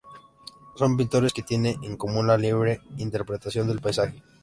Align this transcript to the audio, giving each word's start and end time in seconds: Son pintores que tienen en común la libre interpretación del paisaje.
Son 0.73 0.97
pintores 0.97 1.31
que 1.31 1.43
tienen 1.43 1.83
en 1.83 1.95
común 1.95 2.25
la 2.25 2.35
libre 2.35 2.81
interpretación 2.97 3.67
del 3.67 3.81
paisaje. 3.81 4.23